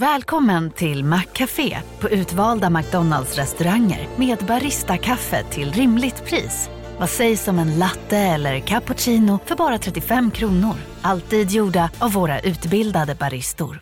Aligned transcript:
Välkommen 0.00 0.70
till 0.70 1.04
Maccafé 1.04 1.78
på 2.00 2.08
utvalda 2.08 2.70
McDonalds 2.70 3.36
restauranger 3.36 4.08
med 4.16 4.38
Baristakaffe 4.38 5.44
till 5.44 5.72
rimligt 5.72 6.24
pris. 6.24 6.70
Vad 6.98 7.10
sägs 7.10 7.48
om 7.48 7.58
en 7.58 7.78
latte 7.78 8.16
eller 8.16 8.60
cappuccino 8.60 9.38
för 9.44 9.56
bara 9.56 9.78
35 9.78 10.30
kronor? 10.30 10.74
Alltid 11.02 11.50
gjorda 11.50 11.90
av 11.98 12.12
våra 12.12 12.40
utbildade 12.40 13.14
baristor. 13.14 13.80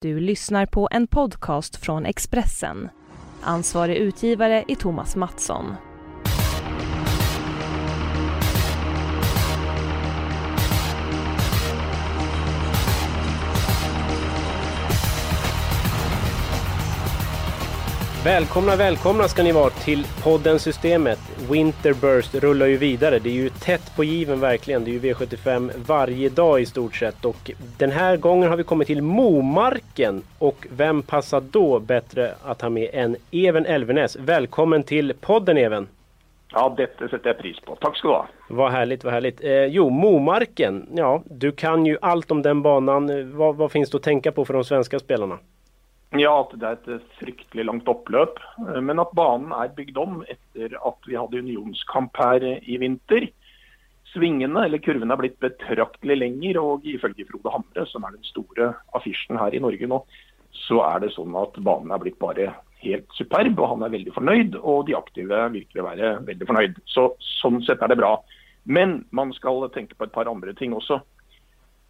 Du 0.00 0.20
lyssnar 0.20 0.66
på 0.66 0.88
en 0.90 1.06
podcast 1.06 1.76
från 1.76 2.06
Expressen. 2.06 2.88
Ansvarig 3.42 3.96
utgivare 3.96 4.64
är 4.68 4.74
Thomas 4.74 5.16
Mattsson. 5.16 5.74
Välkomna, 18.24 18.76
välkomna 18.76 19.28
ska 19.28 19.42
ni 19.42 19.52
vara 19.52 19.70
till 19.70 20.06
podden 20.24 20.58
Systemet. 20.58 21.18
Winterburst 21.50 22.34
rullar 22.34 22.66
ju 22.66 22.76
vidare. 22.76 23.18
Det 23.18 23.28
är 23.28 23.34
ju 23.34 23.48
tätt 23.48 23.96
på 23.96 24.04
given 24.04 24.40
verkligen. 24.40 24.84
Det 24.84 24.90
är 24.90 24.92
ju 24.92 25.00
V75 25.00 25.70
varje 25.86 26.28
dag 26.28 26.60
i 26.60 26.66
stort 26.66 26.96
sett. 26.96 27.24
Och 27.24 27.50
den 27.78 27.90
här 27.90 28.16
gången 28.16 28.48
har 28.50 28.56
vi 28.56 28.64
kommit 28.64 28.86
till 28.86 29.02
Momarken. 29.02 30.22
Och 30.38 30.66
vem 30.70 31.02
passar 31.02 31.40
då 31.40 31.78
bättre 31.78 32.34
att 32.42 32.62
ha 32.62 32.68
med 32.68 32.90
än 32.92 33.16
Even 33.30 33.66
Elvenäs? 33.66 34.16
Välkommen 34.16 34.82
till 34.82 35.12
podden 35.20 35.58
Even! 35.58 35.88
Ja, 36.52 36.74
detta 36.76 37.08
sätter 37.08 37.28
jag 37.28 37.38
pris 37.38 37.60
på. 37.60 37.76
Tack 37.76 37.96
ska 37.96 38.08
du 38.08 38.14
ha. 38.14 38.26
Vad 38.48 38.72
härligt, 38.72 39.04
vad 39.04 39.12
härligt. 39.12 39.44
Eh, 39.44 39.64
jo, 39.64 39.90
Momarken. 39.90 40.88
Ja, 40.94 41.22
du 41.24 41.52
kan 41.52 41.86
ju 41.86 41.98
allt 42.00 42.30
om 42.30 42.42
den 42.42 42.62
banan. 42.62 43.36
Vad, 43.36 43.56
vad 43.56 43.72
finns 43.72 43.90
det 43.90 43.96
att 43.96 44.02
tänka 44.02 44.32
på 44.32 44.44
för 44.44 44.54
de 44.54 44.64
svenska 44.64 44.98
spelarna? 44.98 45.38
Ja, 46.20 46.32
at 46.42 46.50
det 46.60 46.68
er 46.68 46.96
et 46.96 47.14
fryktelig 47.16 47.64
langt 47.64 47.86
oppløp. 47.88 48.40
Eh, 48.66 48.80
men 48.84 49.00
at 49.00 49.14
banen 49.16 49.54
er 49.56 49.72
bygd 49.76 50.00
om 50.00 50.18
etter 50.28 50.74
at 50.76 51.08
vi 51.08 51.16
hadde 51.16 51.40
unionskamp 51.40 52.18
her 52.20 52.44
eh, 52.44 52.60
i 52.68 52.76
vinter. 52.82 53.30
Svingene 54.12 54.66
eller 54.66 54.82
kurvene 54.84 55.14
er 55.14 55.22
blitt 55.22 55.38
betraktelig 55.40 56.18
lenger, 56.18 56.58
og 56.60 56.84
ifølge 56.84 57.24
Frode 57.30 57.54
Hamre, 57.54 57.86
som 57.88 58.04
er 58.04 58.12
den 58.18 58.28
store 58.28 58.74
affisjen 58.98 59.40
her 59.40 59.56
i 59.56 59.62
Norge 59.62 59.88
nå, 59.88 60.02
så 60.66 60.82
er 60.84 61.00
det 61.00 61.14
sånn 61.14 61.32
at 61.40 61.56
banen 61.64 61.94
er 61.94 62.02
blitt 62.02 62.20
bare 62.20 62.50
helt 62.82 63.08
superb, 63.16 63.56
og 63.56 63.70
han 63.70 63.86
er 63.86 63.94
veldig 63.94 64.12
fornøyd. 64.12 64.60
Og 64.60 64.84
de 64.90 64.98
aktive 64.98 65.40
virker 65.54 65.80
å 65.80 65.88
være 65.88 66.12
veldig 66.28 66.48
fornøyd. 66.50 66.78
Så 66.92 67.08
sånn 67.38 67.62
sett 67.64 67.80
er 67.80 67.88
det 67.88 68.00
bra. 68.02 68.18
Men 68.68 69.00
man 69.16 69.32
skal 69.32 69.64
tenke 69.72 69.96
på 69.96 70.06
et 70.06 70.14
par 70.14 70.28
andre 70.28 70.52
ting 70.58 70.76
også. 70.76 71.00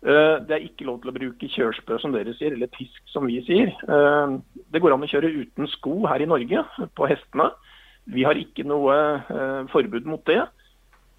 Eh, 0.03 0.37
det 0.49 0.55
er 0.57 0.65
ikke 0.67 0.87
lov 0.89 0.99
til 1.03 1.13
å 1.13 1.15
bruke 1.15 1.49
kjørespø, 1.55 1.99
som 2.03 2.15
dere 2.15 2.35
sier, 2.35 2.57
eller 2.57 2.71
pisk, 2.75 2.99
som 3.13 3.29
vi 3.31 3.39
sier. 3.47 3.71
Eh, 3.71 4.33
det 4.75 4.83
går 4.83 4.97
an 4.97 5.05
å 5.07 5.11
kjøre 5.11 5.31
uten 5.31 5.71
sko 5.77 6.01
her 6.11 6.25
i 6.25 6.31
Norge, 6.31 6.65
på 6.99 7.07
hestene. 7.11 7.53
Vi 8.11 8.25
har 8.27 8.39
ikke 8.39 8.67
noe 8.67 8.97
eh, 9.23 9.61
forbud 9.71 10.09
mot 10.11 10.25
det. 10.27 10.41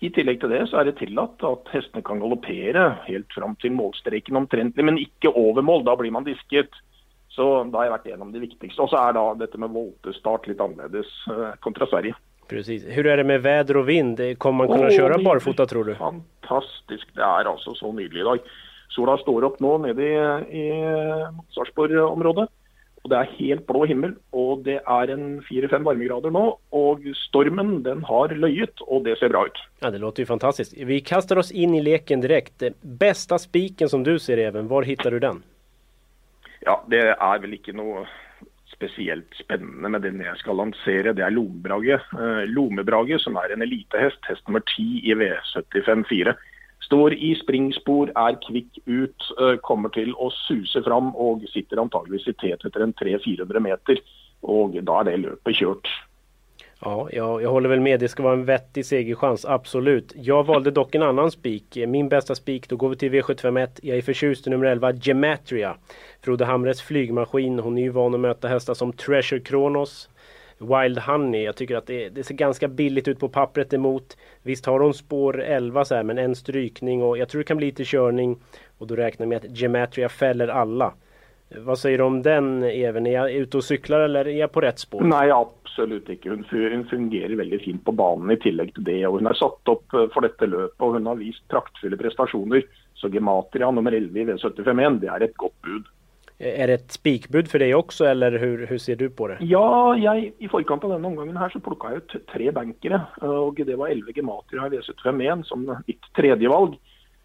I 0.03 0.09
tillegg 0.11 0.41
til 0.41 0.51
det 0.51 0.65
så 0.67 0.81
er 0.81 0.89
det 0.89 0.97
tillatt 0.99 1.45
at 1.47 1.69
hestene 1.71 2.03
kan 2.03 2.19
galoppere 2.19 2.89
helt 3.05 3.31
fram 3.31 3.55
til 3.61 3.71
målstreken 3.71 4.41
omtrentlig, 4.41 4.83
men 4.83 4.99
ikke 4.99 5.31
over 5.31 5.63
mål. 5.63 5.85
Da 5.87 5.95
blir 5.95 6.11
man 6.11 6.27
disket. 6.27 6.75
Så 7.31 7.45
da 7.71 7.79
har 7.79 7.87
jeg 7.87 7.93
vært 7.93 8.09
gjennom 8.11 8.33
det 8.33 8.43
viktigste. 8.43 8.83
Og 8.83 8.91
så 8.91 8.99
er 8.99 9.15
da 9.15 9.23
dette 9.39 9.57
med 9.57 9.71
voltestart 9.73 10.49
litt 10.51 10.59
annerledes 10.61 11.09
kontra 11.63 11.87
Sverige. 11.87 12.19
Precis. 12.51 12.83
Hur 12.85 13.07
är 13.07 13.17
det 13.17 13.23
med 13.23 13.41
väder 13.41 13.77
och 13.77 13.89
vind? 13.89 14.37
Kommer 14.37 14.57
man 14.57 14.67
kunna 14.67 14.89
oh, 14.89 14.97
köra 14.97 15.17
barfota 15.23 15.65
tror 15.65 15.83
du? 15.83 15.95
Fantastiskt. 15.95 17.15
Det 17.15 17.21
är 17.21 17.45
alltså 17.45 17.73
så 17.73 17.91
nydelig 17.91 18.21
i 18.21 18.23
dag. 18.23 18.39
Sola 18.94 19.17
står 19.22 19.47
opp 19.47 19.61
nå 19.63 19.77
nede 19.88 20.05
i, 20.05 20.17
i 20.61 20.66
Sarpsborg-området. 21.55 22.49
Og 23.03 23.11
Det 23.11 23.17
er 23.19 23.31
helt 23.35 23.66
blå 23.67 23.83
himmel, 23.89 24.13
og 24.31 24.61
det 24.63 24.77
er 24.80 25.11
en 25.11 25.41
fire-fem 25.44 25.83
varmegrader 25.83 26.31
nå. 26.31 26.44
Og 26.72 27.03
stormen 27.25 27.81
den 27.84 28.03
har 28.07 28.31
løyet, 28.31 28.79
og 28.88 29.03
det 29.03 29.17
ser 29.19 29.34
bra 29.34 29.44
ut. 29.50 29.59
Ja, 29.81 29.91
Det 29.91 30.00
låter 30.00 30.23
ju 30.23 30.25
fantastiskt. 30.25 30.73
Vi 30.78 31.01
kastar 31.01 31.38
oss 31.38 31.51
in 31.51 31.75
i 31.75 31.81
leken 31.81 32.22
direkt. 32.22 32.63
Bästa 32.81 33.38
spiken 33.40 33.90
som 33.90 34.03
du 34.03 34.19
ser 34.19 34.38
Even, 34.38 34.67
var 34.67 34.84
hittar 34.84 35.12
du 35.12 35.19
den? 35.19 35.44
Ja, 36.62 36.81
Det 36.88 37.03
er 37.19 37.40
vel 37.40 37.53
ikke 37.59 37.75
noe 37.75 38.07
spesielt 38.72 39.35
spennende 39.35 39.90
med 39.90 40.01
den 40.01 40.22
jeg 40.23 40.40
skal 40.40 40.56
lansere. 40.56 41.13
Det 41.13 41.23
er 41.23 41.31
Lomebrage. 41.31 42.00
Eh, 42.00 42.44
Lomebrage, 42.47 43.19
som 43.19 43.35
er 43.35 43.51
en 43.53 43.62
elitehest, 43.62 44.23
hest 44.29 44.47
nummer 44.47 44.63
ti 44.75 45.03
i 45.03 45.13
V75 45.13 46.07
4. 46.07 46.35
Står 46.93 47.13
i 47.17 47.33
springspor, 47.41 48.11
er 48.13 48.35
kvikk 48.45 48.83
ut, 48.85 49.29
kommer 49.65 49.89
til 49.97 50.13
å 50.21 50.29
suse 50.45 50.83
fram 50.85 51.09
og 51.17 51.41
sitter 51.49 51.81
antageligvis 51.81 52.29
i 52.29 52.35
tet 52.37 52.65
etter 52.69 52.85
en 52.85 52.93
300-400 52.93 53.59
meter. 53.59 54.01
Och 54.43 54.83
då 54.83 54.99
är 54.99 55.03
det 55.03 55.17
löpet 55.17 55.55
kört. 55.55 55.87
Ja, 56.79 57.09
jag, 57.11 57.41
jag 57.41 57.49
håller 57.49 57.69
väl 57.69 57.79
med. 57.79 57.99
Det 57.99 58.09
ska 58.09 58.23
vara 58.23 58.33
en 58.33 58.45
vettig 58.45 58.85
segerchans, 58.85 59.45
absolut. 59.45 60.13
Jag 60.15 60.43
valde 60.43 60.71
dock 60.71 60.95
en 60.95 61.03
annan 61.03 61.31
spik. 61.31 61.77
Min 61.87 62.09
bästa 62.09 62.35
spik, 62.35 62.69
då 62.69 62.75
går 62.75 62.89
vi 62.89 62.95
till 62.95 63.11
V751. 63.11 63.69
Jag 63.81 63.97
är 63.97 64.01
förtjust 64.01 64.47
i 64.47 64.49
nummer 64.49 64.65
11, 64.65 64.93
Gematria. 64.93 65.75
Frode 66.21 66.45
Hamres 66.45 66.81
flygmaskin. 66.81 67.59
Hon 67.59 67.77
är 67.77 67.81
ju 67.81 67.89
van 67.89 68.13
att 68.13 68.19
möta 68.19 68.47
hästar 68.47 68.73
som 68.73 68.93
Treasure 68.93 69.39
Kronos, 69.39 70.09
Wild 70.63 71.00
Honey. 71.00 71.44
Jag 71.44 71.56
tycker 71.56 71.75
att 71.75 71.88
det, 71.88 72.09
det, 72.09 72.24
ser 72.24 72.35
ganska 72.35 72.68
billigt 72.68 73.07
ut 73.07 73.19
på 73.19 73.29
pappret 73.29 73.74
emot. 73.74 74.18
Visst 74.44 74.66
har 74.66 74.79
hon 74.79 74.94
spår 74.94 75.41
11 75.41 75.85
så 75.85 75.96
här, 75.96 76.03
men 76.03 76.18
en 76.18 76.35
strykning 76.35 77.03
och 77.03 77.18
jag 77.18 77.29
tror 77.29 77.40
det 77.40 77.46
kan 77.46 77.57
bli 77.57 77.66
lite 77.66 77.84
körning. 77.85 78.40
Och 78.78 78.88
då 78.88 78.96
räknar 78.96 79.23
jag 79.23 79.29
med 79.29 79.38
att 79.38 79.57
Gematria 79.57 80.09
fäller 80.09 80.47
alla. 80.47 80.94
Vad 81.57 81.79
säger 81.79 81.97
du 81.97 82.03
om 82.03 82.22
den 82.22 82.63
Even? 82.63 83.07
Är 83.07 83.13
jag 83.13 83.31
ute 83.31 83.57
och 83.57 83.63
cyklar 83.63 84.00
eller 84.00 84.28
är 84.28 84.40
jag 84.40 84.52
på 84.52 84.62
rätt 84.62 84.79
spår? 84.79 85.02
Nej, 85.02 85.31
absolut 85.31 86.09
inte. 86.09 86.29
Hon, 86.29 86.85
fungerar 86.90 87.35
väldigt 87.35 87.62
fint 87.62 87.85
på 87.85 87.91
banan 87.91 88.31
i 88.31 88.38
tillägg 88.38 88.73
till 88.73 88.84
det. 88.84 89.07
Och 89.07 89.13
hon 89.13 89.25
har 89.25 89.34
satt 89.34 89.68
upp 89.68 89.94
eh, 89.94 90.07
för 90.13 90.22
detta 90.22 90.46
löp 90.46 90.81
och 90.81 90.94
hon 90.94 91.06
har 91.06 91.16
visat 91.16 91.47
praktfulla 91.47 91.97
prestationer. 91.97 92.66
Så 92.94 93.09
Gematria 93.09 93.72
nummer 93.72 93.91
11 93.91 94.19
i 94.19 94.25
V751, 94.25 95.00
det 95.00 95.07
är 95.07 95.22
ett 95.22 95.38
gott 95.38 95.62
bud. 95.62 95.84
Är 96.43 96.67
det 96.67 96.73
ett 96.73 96.91
spikbud 96.91 97.47
för 97.47 97.59
dig 97.59 97.75
också 97.75 98.05
eller 98.05 98.31
hur, 98.31 98.67
hur 98.67 98.77
ser 98.77 98.95
du 98.95 99.09
på 99.09 99.27
det? 99.27 99.37
Ja, 99.41 99.97
jag, 99.97 100.31
i 100.37 100.47
förkant 100.47 100.83
av 100.83 100.89
den 100.89 101.05
omgången 101.05 101.37
här 101.37 101.49
så 101.49 101.59
plockade 101.59 101.93
jag 101.93 102.03
ut 102.03 102.27
tre 102.27 102.51
bankere. 102.51 103.01
Och 103.21 103.55
det 103.55 103.75
var 103.75 103.87
11 103.87 104.11
Gematria 104.15 104.67
i 104.67 104.69
V75 104.69 105.43
som 105.43 105.77
mitt 105.87 106.01
tredje 106.15 106.49
val. 106.49 106.75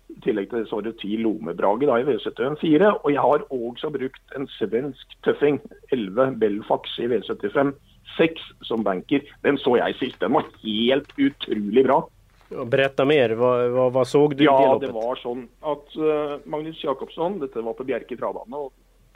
I 0.08 0.20
tillägg 0.20 0.50
till 0.50 0.58
det 0.58 0.66
så 0.66 0.76
var 0.76 0.82
det 0.82 0.92
10 0.92 1.18
Lomebrage 1.18 1.82
i 1.82 1.86
V75 1.86 2.60
4. 2.60 2.92
Och 2.92 3.12
jag 3.12 3.22
har 3.22 3.68
också 3.68 3.90
brukt 3.90 4.32
en 4.36 4.46
svensk 4.46 5.22
tuffing, 5.24 5.60
11 5.88 6.30
Belfax 6.30 6.98
i 6.98 7.06
V75 7.06 7.72
6 8.18 8.32
som 8.60 8.82
banker. 8.82 9.22
Den 9.42 9.58
såg 9.58 9.78
jag 9.78 9.94
sist. 9.94 10.20
Den 10.20 10.32
var 10.32 10.44
helt 10.62 11.08
otroligt 11.18 11.86
bra. 11.86 12.08
Berätta 12.66 13.04
mer, 13.04 13.30
vad, 13.30 13.70
vad, 13.70 13.92
vad 13.92 14.08
såg 14.08 14.36
du 14.36 14.44
ja, 14.44 14.60
i 14.60 14.64
det 14.64 14.72
loppet? 14.72 14.88
Ja, 14.88 15.00
det 15.00 15.06
var 15.06 15.16
så 15.16 15.42
att 15.60 15.96
uh, 15.96 16.38
Magnus 16.44 16.84
Jakobsson, 16.84 17.38
detta 17.38 17.60
var 17.60 17.72
på 17.72 17.84
Bjerke 17.84 18.16
travbane, 18.16 18.56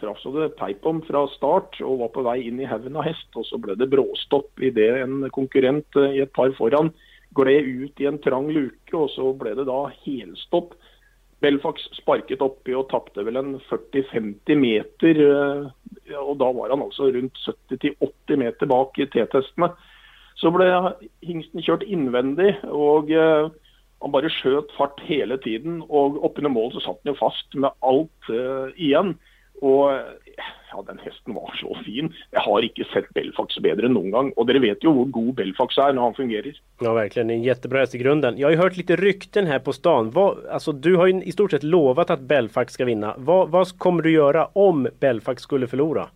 traff 0.02 0.20
så 0.22 0.32
det 0.34 0.52
peip 0.58 0.84
om 0.88 1.00
fra 1.06 1.24
start 1.36 1.78
og 1.84 2.00
var 2.02 2.12
på 2.14 2.24
vei 2.26 2.38
inn 2.48 2.60
i 2.60 2.68
haugen 2.68 2.98
av 2.98 3.06
hest. 3.06 3.28
og 3.38 3.46
Så 3.48 3.60
ble 3.62 3.76
det 3.78 3.90
bråstopp 3.92 4.62
idet 4.62 4.90
en 5.02 5.28
konkurrent 5.34 5.98
eh, 6.00 6.18
i 6.18 6.22
et 6.24 6.32
par 6.34 6.52
foran 6.58 6.92
gled 7.36 7.68
ut 7.68 8.02
i 8.02 8.08
en 8.10 8.20
trang 8.22 8.50
luke. 8.52 8.92
og 8.92 9.10
Så 9.14 9.32
ble 9.38 9.54
det 9.58 9.68
da 9.70 9.84
helstopp. 10.04 10.74
Belfax 11.42 11.88
sparket 11.98 12.42
oppi 12.44 12.74
og 12.78 12.86
tapte 12.92 13.24
vel 13.26 13.40
en 13.40 13.56
40-50 13.70 14.60
meter. 14.60 15.24
Eh, 15.28 16.20
og 16.20 16.36
Da 16.42 16.52
var 16.52 16.74
han 16.74 16.84
altså 16.84 17.10
rundt 17.14 17.40
70-80 17.70 18.44
meter 18.44 18.70
bak 18.70 18.98
i 18.98 19.08
T-testene. 19.10 19.72
Så 20.36 20.50
ble 20.50 20.70
hingsten 21.22 21.62
kjørt 21.62 21.86
innvendig. 21.86 22.56
og 22.66 23.10
eh, 23.10 23.50
han 24.02 24.10
bare 24.10 24.30
skjøt 24.34 24.72
fart 24.76 25.00
hele 25.06 25.38
tiden. 25.42 25.82
og 25.88 26.19
Oppunder 26.24 26.50
mål 26.50 26.72
så 26.74 26.82
satt 26.82 27.02
han 27.02 27.12
jo 27.12 27.20
fast 27.20 27.54
med 27.54 27.70
alt 27.86 28.30
uh, 28.30 28.72
igjen. 28.74 29.14
Og 29.62 30.00
ja, 30.73 30.82
den 30.87 30.99
hästen 30.99 31.35
var 31.35 31.55
så 31.61 31.79
fin. 31.85 32.14
Jag 32.31 32.41
har 32.41 32.62
inte 32.62 32.85
sett 32.85 33.14
Belfax 33.14 33.59
bättre 33.59 33.87
än 33.87 33.93
någon 33.93 34.11
gång. 34.11 34.32
Och 34.37 34.47
dere 34.47 34.59
vet 34.59 34.85
ju 34.85 34.93
hur 34.93 35.05
god 35.05 35.35
Belfax 35.35 35.79
är 35.79 35.93
när 35.93 36.03
han 36.03 36.14
fungerar. 36.14 36.53
Ja, 36.81 36.93
verkligen. 36.93 37.31
En 37.31 37.43
jättebra 37.43 37.81
häst 37.81 37.94
i 37.94 37.99
grunden. 37.99 38.38
Jag 38.38 38.47
har 38.49 38.53
ju 38.53 38.59
hört 38.59 38.76
lite 38.76 38.97
rykten 38.97 39.47
här 39.47 39.59
på 39.59 39.73
stan. 39.73 40.11
Vad, 40.11 40.47
alltså, 40.47 40.73
du 40.73 40.97
har 40.97 41.06
ju 41.06 41.23
i 41.23 41.32
stort 41.32 41.50
sett 41.50 41.62
lovat 41.62 42.11
att 42.11 42.20
Belfax 42.20 42.73
ska 42.73 42.85
vinna. 42.85 43.14
Vad, 43.19 43.50
vad 43.50 43.79
kommer 43.79 44.03
du 44.03 44.11
göra 44.11 44.47
om 44.53 44.88
Belfax 45.00 45.43
skulle 45.43 45.67
förlora? 45.67 46.08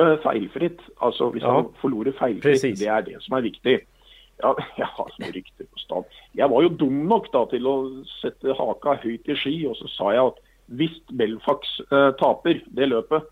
Uh, 0.00 0.16
feilfritt. 0.16 0.80
Alltså, 0.96 1.24
om 1.24 1.38
ja. 1.40 1.52
han 1.52 1.72
förlorar 1.80 2.12
feilfritt, 2.12 2.42
Precis. 2.42 2.80
det 2.80 2.86
är 2.86 3.02
det 3.02 3.22
som 3.22 3.36
är 3.36 3.40
viktigt. 3.40 3.88
Ja, 4.36 4.56
jag 4.76 4.86
har 4.86 5.08
så 5.16 5.32
rykte 5.32 5.64
på 5.64 5.78
stan. 5.78 6.04
Jag 6.32 6.48
var 6.48 6.62
ju 6.62 6.68
dum 6.68 7.08
nog 7.08 7.26
då 7.32 7.46
till 7.46 7.66
att 7.66 8.06
sätta 8.22 8.54
haka 8.54 8.94
högt 8.94 9.28
i 9.28 9.34
sky 9.34 9.66
och 9.66 9.76
så 9.76 9.88
sa 9.88 10.14
jag 10.14 10.26
att 10.26 10.38
Hvis 10.66 10.96
Belfax 11.12 11.78
eh, 11.90 12.10
taper 12.20 12.60
det 12.66 12.90
løpet 12.90 13.30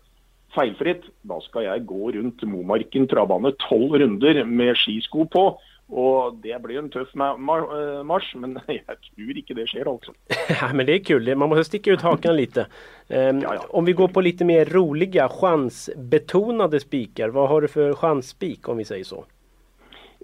feilfritt, 0.53 1.05
da 1.25 1.39
skal 1.41 1.65
jeg 1.65 1.85
gå 1.89 2.11
rundt 2.13 2.43
Momarken 2.45 3.07
travbane 3.09 3.55
tolv 3.63 3.95
runder 3.97 4.43
med 4.45 4.77
skisko 4.77 5.25
på 5.33 5.47
Och 5.87 6.35
det 6.35 6.61
blir 6.61 6.79
en 6.79 6.89
tuff 6.89 7.15
eh, 7.15 8.03
mars, 8.03 8.35
men 8.35 8.59
jag 8.67 8.97
tror 9.15 9.37
inte 9.37 9.53
det 9.53 9.67
sker 9.67 9.91
alltså. 9.91 10.11
Ja, 10.61 10.73
men 10.73 10.85
det 10.85 10.93
är 10.93 11.03
kul, 11.03 11.35
man 11.35 11.49
måste 11.49 11.63
sticka 11.63 11.91
ut 11.91 12.01
hakan 12.01 12.35
lite. 12.35 12.61
Um, 13.07 13.41
ja, 13.41 13.55
ja. 13.55 13.65
Om 13.69 13.85
vi 13.85 13.93
går 13.93 14.07
på 14.07 14.21
lite 14.21 14.45
mer 14.45 14.65
roliga 14.65 15.29
chansbetonade 15.29 16.79
spikar, 16.79 17.29
vad 17.29 17.49
har 17.49 17.61
du 17.61 17.67
för 17.67 17.93
chansspik 17.93 18.69
om 18.69 18.77
vi 18.77 18.85
säger 18.85 19.03
så? 19.03 19.25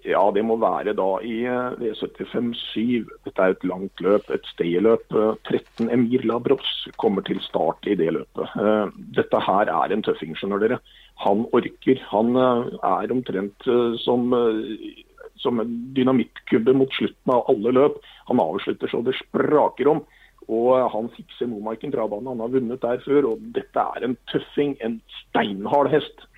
Ja, 0.07 0.21
det 0.31 0.43
må 0.47 0.55
være 0.61 0.93
da 0.97 1.07
i 1.25 1.41
eh, 1.49 1.75
V75-7. 1.81 3.07
Dette 3.25 3.43
er 3.43 3.55
et 3.55 3.65
langt 3.67 4.03
løp, 4.03 4.29
et 4.31 4.45
stayeløp. 4.53 5.07
13 5.47 5.87
eh, 5.87 5.93
Emir 5.95 6.23
Labros 6.27 6.71
kommer 7.01 7.25
til 7.27 7.41
start 7.43 7.87
i 7.89 7.97
det 7.99 8.11
løpet. 8.15 8.55
Eh, 8.59 8.93
dette 9.17 9.41
her 9.47 9.71
er 9.73 9.95
en 9.95 10.05
tøffing, 10.05 10.37
skjønner 10.39 10.63
dere. 10.63 10.79
Han 11.25 11.43
orker. 11.51 11.99
Han 12.13 12.37
är 12.37 13.03
er 13.03 13.11
omtrent 13.11 13.67
som, 13.99 14.31
som 15.35 15.59
en 15.59 15.73
dynamittkubbe 15.93 16.73
mot 16.73 16.93
slutten 16.95 17.33
av 17.33 17.43
alle 17.51 17.73
løp. 17.75 17.99
Han 18.29 18.39
avslutter 18.39 18.87
så 18.87 19.03
det 19.03 19.17
spraker 19.19 19.87
om. 19.87 20.05
Og 20.47 20.89
han 20.93 21.09
fikser 21.13 21.49
Momarken 21.51 21.91
travbane. 21.91 22.29
Han 22.29 22.39
har 22.39 22.55
vunnet 22.55 22.81
der 22.81 23.03
før. 23.03 23.33
Og 23.33 23.43
dette 23.53 23.83
er 23.83 24.05
en 24.05 24.15
tøffing, 24.31 24.77
en 24.79 25.01
steinhard 25.19 25.91
hest. 25.91 26.28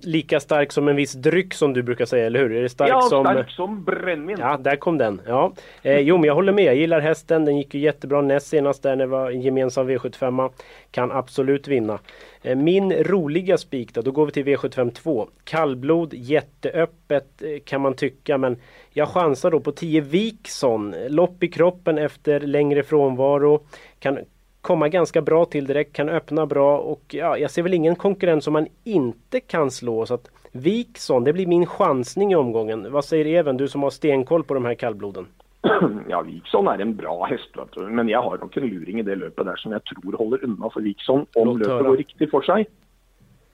Lika 0.00 0.40
stark 0.40 0.72
som 0.72 0.88
en 0.88 0.96
viss 0.96 1.12
dryck 1.12 1.54
som 1.54 1.72
du 1.72 1.82
brukar 1.82 2.04
säga, 2.04 2.26
eller 2.26 2.40
hur? 2.40 2.52
Är 2.52 2.62
det 2.62 2.68
stark 2.68 2.90
ja, 2.90 3.00
som... 3.00 3.24
stark 3.24 3.50
som 3.50 3.84
brännvin. 3.84 4.36
Ja, 4.40 4.56
där 4.56 4.76
kom 4.76 4.98
den. 4.98 5.20
Ja. 5.26 5.52
Eh, 5.82 5.98
jo, 5.98 6.16
men 6.16 6.24
jag 6.24 6.34
håller 6.34 6.52
med. 6.52 6.64
Jag 6.64 6.74
gillar 6.74 7.00
hästen. 7.00 7.44
Den 7.44 7.56
gick 7.56 7.74
ju 7.74 7.80
jättebra 7.80 8.20
näst 8.20 8.46
senast 8.46 8.82
där 8.82 8.96
när 8.96 9.04
det 9.04 9.10
var 9.10 9.30
en 9.30 9.40
gemensam 9.40 9.90
V75. 9.90 10.50
Kan 10.90 11.12
absolut 11.12 11.68
vinna. 11.68 11.98
Eh, 12.42 12.56
min 12.56 12.92
roliga 12.92 13.58
spik 13.58 13.94
då, 13.94 14.02
då 14.02 14.10
går 14.10 14.26
vi 14.26 14.32
till 14.32 14.44
V75 14.44 14.90
2. 14.90 15.28
Kallblod, 15.44 16.14
jätteöppet 16.14 17.42
eh, 17.42 17.48
kan 17.64 17.80
man 17.80 17.94
tycka, 17.94 18.38
men 18.38 18.56
jag 18.92 19.08
chansar 19.08 19.50
då 19.50 19.60
på 19.60 19.72
10 19.72 20.00
Wikson. 20.00 20.94
Lopp 21.08 21.42
i 21.42 21.48
kroppen 21.48 21.98
efter 21.98 22.40
längre 22.40 22.82
frånvaro. 22.82 23.66
Kan 23.98 24.18
komma 24.62 24.88
ganska 24.88 25.22
bra 25.22 25.44
till 25.44 25.66
direkt, 25.66 25.92
kan 25.92 26.08
öppna 26.08 26.46
bra 26.46 26.78
och 26.78 27.02
ja, 27.08 27.38
jag 27.38 27.50
ser 27.50 27.62
väl 27.62 27.74
ingen 27.74 27.96
konkurrent 27.96 28.44
som 28.44 28.52
man 28.52 28.66
inte 28.84 29.40
kan 29.40 29.70
slå. 29.70 30.06
Så 30.06 30.14
att 30.14 30.30
Wikson, 30.52 31.24
det 31.24 31.32
blir 31.32 31.46
min 31.46 31.66
chansning 31.66 32.32
i 32.32 32.36
omgången. 32.36 32.92
Vad 32.92 33.04
säger 33.04 33.26
Even, 33.26 33.56
du 33.56 33.68
som 33.68 33.82
har 33.82 33.90
stenkoll 33.90 34.44
på 34.44 34.54
de 34.54 34.64
här 34.64 34.74
kallbloden? 34.74 35.26
Ja, 36.08 36.22
Wikson 36.22 36.68
är 36.68 36.78
en 36.78 36.96
bra 36.96 37.24
häst, 37.24 37.50
men 37.76 38.08
jag 38.08 38.22
har 38.22 38.38
nog 38.38 38.58
en 38.58 38.66
luring 38.66 38.98
i 38.98 39.02
det 39.02 39.14
löpet 39.14 39.46
där 39.46 39.56
som 39.56 39.72
jag 39.72 39.84
tror 39.84 40.12
håller 40.12 40.44
undan 40.44 40.70
för 40.70 40.80
Wikson 40.80 41.26
om 41.34 41.46
Låt 41.46 41.58
löpet 41.58 41.86
går 41.86 41.96
riktigt 41.96 42.30
för 42.30 42.42
sig. 42.42 42.66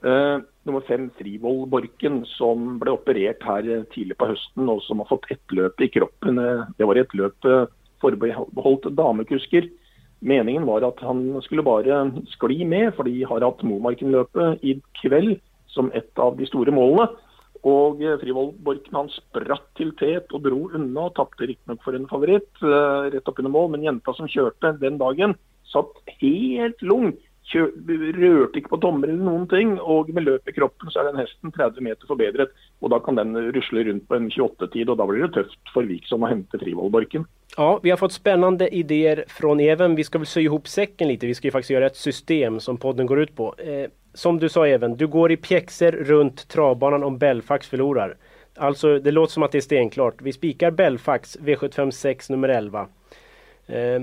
Uh, 0.04 0.38
nummer 0.62 0.80
fem, 0.80 1.10
Frivold 1.18 1.68
Borken, 1.68 2.24
som 2.24 2.78
blev 2.78 2.94
opererad 2.94 3.36
här 3.40 3.84
tidigt 3.94 4.18
på 4.18 4.26
hösten 4.26 4.68
och 4.68 4.82
som 4.82 4.98
har 4.98 5.06
fått 5.06 5.30
ett 5.30 5.52
löp 5.52 5.80
i 5.80 5.88
kroppen. 5.88 6.38
Uh, 6.38 6.64
det 6.76 6.84
var 6.84 6.96
ett 6.96 7.14
löp 7.14 7.44
uh, 7.44 7.64
förbehållt 8.00 8.82
damekusker. 8.82 9.68
Meningen 10.20 10.66
var 10.66 10.82
at 10.82 11.00
han 11.06 11.40
skulle 11.44 11.62
bare 11.62 12.10
skli 12.34 12.64
med, 12.64 12.94
för 12.94 13.02
de 13.06 13.22
har 13.22 13.40
haft 13.40 13.62
Momarken-løpet 13.62 14.64
i 14.64 14.80
kveld 15.02 15.38
som 15.66 15.92
et 15.94 16.18
av 16.18 16.36
de 16.36 16.46
store 16.46 16.74
målene. 16.74 17.08
Og 17.66 18.02
eh, 18.02 18.18
Frivold 18.20 18.58
Borken 18.64 18.94
han 18.94 19.10
spratt 19.10 19.66
til 19.78 19.92
tet 19.98 20.30
og 20.34 20.44
dro 20.44 20.68
unna, 20.74 21.00
och 21.06 21.14
tapte 21.14 21.46
riktignok 21.46 21.82
for 21.84 21.94
en 21.94 22.08
favoritt 22.08 22.50
rätt 22.62 23.14
rett 23.14 23.28
oppunder 23.28 23.50
mål. 23.50 23.70
Men 23.70 23.82
jenta 23.82 24.14
som 24.14 24.28
kjørte 24.28 24.76
den 24.80 24.98
dagen, 24.98 25.34
satt 25.66 25.90
helt 26.20 26.82
lung 26.82 27.12
rörde 27.54 28.12
rørte 28.12 28.60
ikke 28.60 28.72
på 28.74 28.80
dommer 28.82 29.08
eller 29.08 29.24
noen 29.24 29.46
ting. 29.48 29.76
Og 29.80 30.10
med 30.14 30.26
löp 30.26 30.48
i 30.48 30.54
kroppen 30.56 30.92
så 30.92 31.00
er 31.00 31.10
den 31.10 31.20
hesten 31.22 31.52
30 31.54 31.84
meter 31.84 32.10
forbedret. 32.10 32.54
Og 32.80 32.92
da 32.92 33.00
kan 33.04 33.18
den 33.18 33.36
rusle 33.54 33.84
rundt 33.88 34.08
på 34.08 34.18
en 34.18 34.30
28-tid, 34.30 34.88
og 34.88 34.98
da 35.00 35.06
blir 35.08 35.26
det 35.26 35.34
tøft 35.36 35.72
for 35.74 35.88
Wiksson 35.88 36.24
å 36.24 36.30
hente 36.30 36.60
Frivold 36.60 36.92
Borken. 36.94 37.26
Ja, 37.56 37.80
vi 37.82 37.90
har 37.90 37.96
fått 37.96 38.12
spännande 38.12 38.68
idéer 38.68 39.24
från 39.28 39.60
Even. 39.60 39.94
Vi 39.94 40.04
ska 40.04 40.18
väl 40.18 40.26
sy 40.26 40.40
ihop 40.40 40.68
säcken 40.68 41.08
lite. 41.08 41.26
Vi 41.26 41.34
ska 41.34 41.46
ju 41.46 41.52
faktiskt 41.52 41.70
göra 41.70 41.86
ett 41.86 41.96
system 41.96 42.60
som 42.60 42.76
podden 42.76 43.06
går 43.06 43.20
ut 43.20 43.36
på. 43.36 43.54
Eh, 43.58 43.90
som 44.14 44.38
du 44.38 44.48
sa 44.48 44.66
Even, 44.66 44.96
du 44.96 45.06
går 45.06 45.32
i 45.32 45.36
pjäxor 45.36 45.92
runt 45.92 46.48
travbanan 46.48 47.02
om 47.02 47.18
Belfax 47.18 47.68
förlorar. 47.68 48.16
Alltså, 48.56 48.98
det 48.98 49.10
låter 49.10 49.32
som 49.32 49.42
att 49.42 49.52
det 49.52 49.58
är 49.58 49.62
stenklart. 49.62 50.22
Vi 50.22 50.32
spikar 50.32 50.70
Belfax 50.70 51.38
V756 51.38 52.30
nummer 52.30 52.48
11. 52.48 52.88
Eh. 53.66 54.02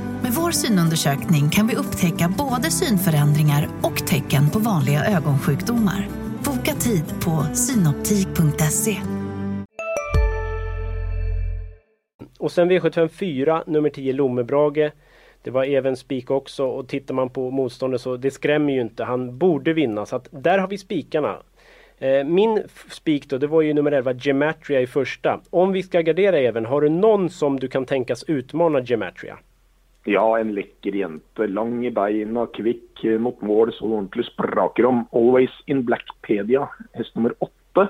Med 0.31 0.37
vår 0.43 0.51
synundersökning 0.51 1.49
kan 1.49 1.67
vi 1.67 1.75
upptäcka 1.75 2.33
både 2.37 2.71
synförändringar 2.71 3.69
och 3.81 4.07
tecken 4.07 4.49
på 4.49 4.59
vanliga 4.59 5.05
ögonsjukdomar. 5.05 6.07
Boka 6.45 6.71
tid 6.71 7.03
på 7.23 7.55
synoptik.se. 7.55 8.97
Och 12.39 12.51
sen 12.51 12.71
V754, 12.71 13.63
nummer 13.67 13.89
10 13.89 14.13
Lommebrage. 14.13 14.91
Det 15.43 15.51
var 15.51 15.63
även 15.65 15.95
spik 15.95 16.31
också 16.31 16.65
och 16.65 16.87
tittar 16.87 17.13
man 17.13 17.29
på 17.29 17.51
motståndet 17.51 18.01
så 18.01 18.17
det 18.17 18.31
skrämmer 18.31 18.73
ju 18.73 18.81
inte. 18.81 19.03
Han 19.03 19.37
borde 19.37 19.73
vinna 19.73 20.05
så 20.05 20.15
att 20.15 20.27
där 20.31 20.57
har 20.57 20.67
vi 20.67 20.77
spikarna. 20.77 21.37
Eh, 21.97 22.23
min 22.23 22.63
spik 22.91 23.29
då, 23.29 23.37
det 23.37 23.47
var 23.47 23.61
ju 23.61 23.73
nummer 23.73 23.91
11 23.91 24.13
Gematria 24.13 24.81
i 24.81 24.87
första. 24.87 25.41
Om 25.49 25.71
vi 25.71 25.83
ska 25.83 26.01
gardera 26.01 26.39
Even, 26.39 26.65
har 26.65 26.81
du 26.81 26.89
någon 26.89 27.29
som 27.29 27.59
du 27.59 27.67
kan 27.67 27.85
tänkas 27.85 28.23
utmana 28.23 28.81
Gematria? 28.81 29.37
Ja, 30.03 30.39
en 30.39 30.53
läcker 30.53 30.95
jente. 30.95 31.47
Lång 31.47 31.85
i 31.85 31.91
benen, 31.91 32.47
kvick 32.47 33.03
mot 33.19 33.41
mål 33.41 33.73
så 33.73 33.85
ordentligt 33.85 34.31
sprakar 34.31 34.85
om. 34.85 35.03
Always 35.11 35.51
in 35.65 35.83
Blackpedia, 35.85 36.69
häst 36.93 37.15
nummer 37.15 37.33
åtta. 37.39 37.87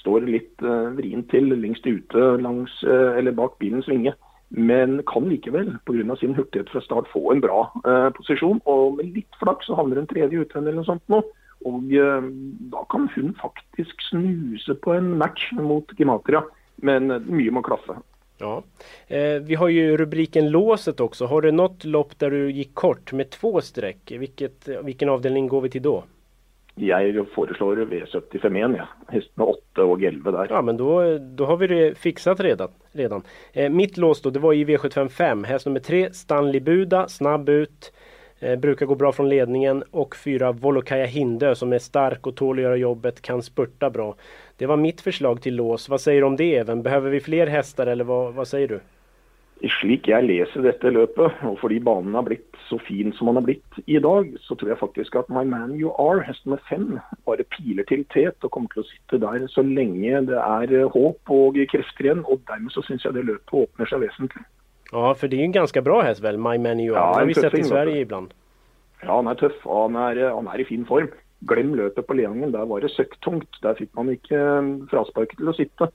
Står 0.00 0.20
lite 0.20 0.64
uh, 0.64 0.90
vrient 0.96 1.30
till 1.30 1.48
längst 1.60 1.86
ute 1.86 2.18
langs, 2.18 2.82
uh, 2.84 3.16
eller 3.18 3.32
bak 3.32 3.58
bilens 3.58 3.88
vinge 3.88 4.14
men 4.50 5.02
kan 5.06 5.28
likevel 5.28 5.76
pga. 5.86 6.16
sin 6.16 6.34
hurtighet 6.34 6.70
fra 6.70 6.80
start 6.80 7.08
få 7.08 7.32
en 7.32 7.40
bra 7.40 7.72
uh, 7.86 8.10
posisjon. 8.10 8.60
Og 8.66 8.96
med 8.96 9.14
litt 9.14 9.36
flaks 9.38 9.66
så 9.66 9.76
havner 9.78 10.00
en 10.00 10.10
tredje 10.10 10.42
utvendig 10.42 10.72
eller 10.72 10.82
noe 10.82 10.90
sånt 10.90 11.06
nå. 11.06 11.22
Og 11.68 11.92
eh, 11.92 12.28
da 12.72 12.84
kan 12.88 13.08
hun 13.14 13.34
faktisk 13.36 14.00
snuse 14.08 14.74
på 14.80 14.94
en 14.96 15.12
match 15.20 15.50
mot 15.52 15.84
Gimatria. 15.98 16.40
Men 16.80 17.10
eh, 17.10 17.26
mye 17.28 17.52
må 17.52 17.62
klaffe. 17.62 17.98
Ja. 18.40 18.62
Eh, 19.06 19.42
vi 19.42 19.54
har 19.54 19.68
ju 19.68 19.96
rubriken 19.96 20.50
låset 20.50 21.00
också. 21.00 21.26
Har 21.26 21.42
du 21.42 21.52
något 21.52 21.84
lopp 21.84 22.18
där 22.18 22.30
du 22.30 22.50
gick 22.50 22.74
kort 22.74 23.12
med 23.12 23.30
två 23.30 23.60
streck? 23.60 24.10
Vilket, 24.10 24.68
vilken 24.82 25.08
avdelning 25.08 25.48
går 25.48 25.60
vi 25.60 25.70
till 25.70 25.82
då? 25.82 26.04
Jag 26.74 27.26
föreslår 27.34 27.76
V75 27.76 28.56
igen, 28.56 28.74
ja. 28.78 28.88
Häst 29.08 29.30
med 29.34 29.46
8 29.46 29.84
och 29.84 30.02
11 30.02 30.30
där. 30.30 30.46
Ja, 30.50 30.62
men 30.62 30.76
då, 30.76 31.18
då 31.18 31.44
har 31.44 31.56
vi 31.56 31.66
det 31.66 31.98
fixat 31.98 32.40
redan. 32.40 32.68
redan. 32.92 33.22
Eh, 33.52 33.70
mitt 33.70 33.96
lås 33.96 34.22
då, 34.22 34.30
det 34.30 34.38
var 34.38 34.52
i 34.52 34.64
V75 34.64 35.46
Häst 35.46 35.66
nummer 35.66 35.80
3, 35.80 36.12
Stanley 36.12 36.60
Buda, 36.60 37.08
snabb 37.08 37.48
ut. 37.48 37.92
Eh, 38.40 38.56
brukar 38.56 38.86
gå 38.86 38.94
bra 38.94 39.12
från 39.12 39.28
ledningen. 39.28 39.84
Och 39.90 40.16
4, 40.16 40.52
Volokaja 40.52 41.06
Hindö 41.06 41.54
som 41.54 41.72
är 41.72 41.78
stark 41.78 42.26
och 42.26 42.36
tål 42.36 42.58
att 42.58 42.62
göra 42.62 42.76
jobbet, 42.76 43.22
kan 43.22 43.42
spurta 43.42 43.90
bra. 43.90 44.14
Det 44.56 44.66
var 44.66 44.76
mitt 44.76 45.00
förslag 45.00 45.42
till 45.42 45.56
lås. 45.56 45.88
Vad 45.88 46.00
säger 46.00 46.20
du 46.20 46.26
om 46.26 46.36
det 46.36 46.56
även? 46.56 46.82
Behöver 46.82 47.10
vi 47.10 47.20
fler 47.20 47.46
hästar 47.46 47.86
eller 47.86 48.04
vad, 48.04 48.34
vad 48.34 48.48
säger 48.48 48.68
du? 48.68 48.80
Slik 49.68 50.06
jeg 50.08 50.24
leser 50.24 50.62
dette 50.64 50.88
løpet, 50.88 51.42
og 51.44 51.58
fordi 51.60 51.82
banen 51.84 52.14
har 52.16 52.24
blitt 52.24 52.56
så 52.64 52.78
fin 52.80 53.12
som 53.12 53.28
den 53.28 53.36
har 53.36 53.44
blitt 53.44 53.80
i 53.84 53.98
dag, 54.00 54.30
så 54.40 54.56
tror 54.56 54.70
jeg 54.72 54.80
faktisk 54.80 55.18
at 55.20 55.28
My 55.28 55.42
Man 55.44 55.74
You 55.76 55.92
Are, 56.00 56.22
hest 56.24 56.46
nummer 56.46 56.62
fem, 56.70 56.94
bare 57.28 57.44
piler 57.52 57.84
til 57.90 58.06
tet 58.14 58.40
og 58.40 58.54
kommer 58.54 58.72
til 58.72 58.80
å 58.80 58.88
sitte 58.88 59.20
der 59.20 59.44
så 59.52 59.60
lenge 59.66 60.22
det 60.30 60.38
er 60.40 60.88
håp 60.94 61.20
eh, 61.28 61.36
og 61.36 61.60
krefter 61.74 62.08
igjen. 62.08 62.24
Og 62.24 62.40
dermed 62.48 62.72
så 62.72 62.86
syns 62.88 63.04
jeg 63.04 63.18
det 63.18 63.26
løpet 63.28 63.58
åpner 63.66 63.92
seg 63.92 64.00
vesentlig. 64.06 64.46
Ja, 64.92 65.14
för 65.14 65.28
det 65.28 65.36
är 65.36 65.38
ju 65.38 65.44
en 65.44 65.52
ganska 65.52 65.82
bra 65.82 66.02
häst 66.02 66.20
väl, 66.20 66.38
My 66.38 66.58
Man 66.58 66.80
You 66.80 66.96
Are. 66.96 67.04
Ja, 67.04 67.12
det 67.12 67.20
har 67.20 67.26
vi 67.26 67.34
sett 67.34 67.54
i 67.54 67.64
Sverige 67.64 68.00
ibland. 68.00 68.34
Ja, 69.02 69.16
han 69.16 69.26
är 69.26 69.34
tuff 69.34 69.66
och 69.66 69.82
han 69.82 69.96
är, 69.96 70.30
han 70.30 70.48
är 70.48 70.60
i 70.60 70.64
fin 70.64 70.84
form. 70.84 71.08
Glem 71.40 71.74
løpet 71.74 72.06
på 72.06 72.14
Leangen, 72.14 72.52
der 72.52 72.64
var 72.64 72.80
det 72.80 72.90
søkktungt. 72.90 73.62
Der 73.62 73.74
fikk 73.74 73.94
man 73.96 74.10
ikke 74.12 74.40
frasparket 74.90 75.38
til 75.38 75.48
å 75.48 75.56
sitte. 75.56 75.88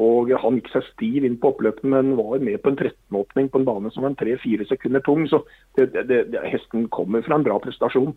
Og 0.00 0.30
han 0.40 0.56
gikk 0.56 0.70
seg 0.72 0.84
stiv 0.92 1.24
inn 1.26 1.40
på 1.40 1.50
oppløpet, 1.52 1.84
men 1.84 2.14
var 2.16 2.38
med 2.38 2.62
på 2.62 2.70
en 2.70 2.78
13-åpning 2.78 3.50
på 3.50 3.60
en 3.60 3.66
bane 3.66 3.90
som 3.90 4.06
var 4.06 4.14
3-4 4.20 4.68
sekunder 4.68 5.02
tung. 5.04 5.26
Så 5.28 5.42
det, 5.76 5.90
det, 5.92 6.22
det, 6.32 6.44
hesten 6.48 6.86
kommer 6.88 7.22
fra 7.26 7.34
en 7.34 7.44
bra 7.44 7.58
prestasjon. 7.58 8.14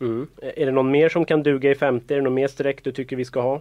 Mm. 0.00 0.26
Är 0.42 0.66
det 0.66 0.72
någon 0.72 0.90
mer 0.90 1.08
som 1.08 1.24
kan 1.24 1.42
duga 1.42 1.70
i 1.70 1.74
50? 1.74 2.14
Är 2.14 2.16
det 2.16 2.22
någon 2.22 2.34
mer 2.34 2.52
streck 2.52 2.84
du 2.84 2.92
tycker 2.92 3.16
vi 3.16 3.24
ska 3.24 3.40
ha? 3.40 3.60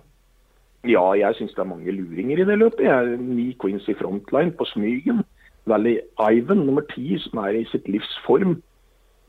Ja, 0.83 1.15
jeg 1.17 1.35
syns 1.35 1.55
det 1.55 1.63
er 1.63 1.71
mange 1.71 1.91
luringer 1.95 2.43
i 2.43 2.45
det 2.45 2.59
løpet. 2.59 2.83
Jeg, 2.85 3.17
Ni 3.23 3.47
Queens 3.61 3.87
i 3.89 3.95
frontline 3.97 4.51
på 4.51 4.67
Smygen. 4.69 5.23
Valley 5.65 5.99
Ivan 6.19 6.65
nummer 6.65 6.85
ti, 6.93 7.17
som 7.19 7.39
er 7.45 7.59
i 7.61 7.65
sitt 7.71 7.87
livs 7.87 8.11
form. 8.25 8.61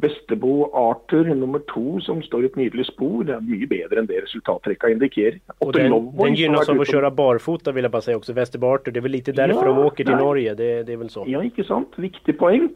Vestebo 0.02 0.66
Arthur 0.76 1.31
nummer 1.35 1.59
to, 1.73 2.00
som 2.05 2.21
står 2.23 2.43
i 2.43 2.49
et 2.50 2.57
nydelig 2.61 2.85
spor. 2.90 3.23
Det 3.25 3.33
er 3.33 3.40
mye 3.45 3.69
bedre 3.71 4.02
enn 4.02 4.09
det 4.11 4.19
resultattrekka 4.26 4.90
indikerer. 4.93 5.38
Och 5.59 5.73
den, 5.73 5.90
den 5.90 6.12
som 6.16 6.35
gynnas 6.35 6.69
av 6.69 6.76
ute- 6.76 6.93
köra 6.93 7.11
barfota 7.11 7.73
vill 7.73 7.85
jag 7.85 7.93
bara 7.93 8.02
säga 8.02 8.16
också, 8.16 8.33
Västerbo 8.33 8.66
Arthur. 8.66 8.93
Det 8.93 8.99
är 8.99 9.02
väl 9.02 9.12
lite 9.12 9.33
därför 9.33 9.66
Ja, 9.66 9.75
de 9.75 9.78
åker 9.78 10.05
till 10.05 10.14
nej. 10.14 10.25
Norge, 10.25 10.55
det, 10.55 10.83
det 10.83 10.93
är 10.93 10.97
väl 10.97 11.11
så. 11.11 11.25
Ja, 11.28 11.43
ikke 11.45 11.64
sant? 11.64 11.88
Viktig 11.97 12.38
poeng. 12.38 12.69